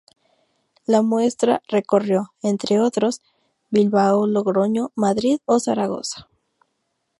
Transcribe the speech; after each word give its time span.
La 0.87 1.03
muestra 1.03 1.61
recorrió, 1.67 2.33
entre 2.41 2.79
otros, 2.79 3.21
Bilbao, 3.69 4.25
Logroño, 4.25 4.91
Madrid 4.95 5.41
o 5.45 5.59
Zaragoza. 5.59 6.27